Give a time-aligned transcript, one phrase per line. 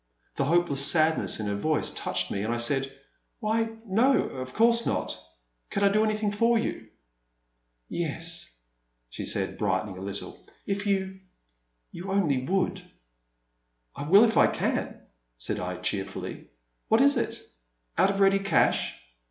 [0.35, 2.91] The hopeless sadness in her voice touched me, and I said:
[3.39, 5.15] Why, no, of course not.
[5.69, 6.89] Can I do an3rthing for you?"
[7.61, 8.49] '* Yes,
[9.11, 11.19] she said, brightening a little, '* if you—
[11.91, 12.81] you only would."
[13.39, 14.99] '* I will if I can,'*
[15.37, 16.47] said I, cheerfully;
[16.87, 17.39] what is it?
[17.95, 19.03] Out of ready cash?